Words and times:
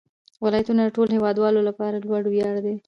ولایتونه 0.43 0.81
د 0.83 0.89
ټولو 0.95 1.11
هیوادوالو 1.17 1.59
لپاره 1.69 1.95
لوی 2.07 2.21
ویاړ 2.33 2.55
دی. 2.65 2.75